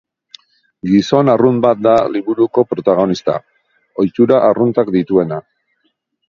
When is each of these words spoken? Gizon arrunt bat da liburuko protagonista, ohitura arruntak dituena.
Gizon 0.93 1.27
arrunt 1.33 1.59
bat 1.65 1.83
da 1.87 1.93
liburuko 2.13 2.63
protagonista, 2.71 3.37
ohitura 4.05 4.41
arruntak 4.49 4.91
dituena. 4.97 5.41